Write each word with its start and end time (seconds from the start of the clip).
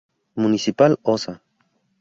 Municipal 0.35 0.97
Osa. 1.03 1.43